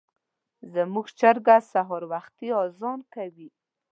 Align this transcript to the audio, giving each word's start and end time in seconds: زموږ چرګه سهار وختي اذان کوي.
زموږ 0.73 1.05
چرګه 1.19 1.57
سهار 1.71 2.03
وختي 2.11 2.47
اذان 2.63 2.99
کوي. 3.13 3.49